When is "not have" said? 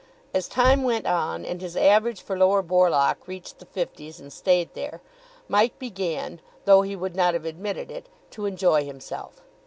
7.15-7.45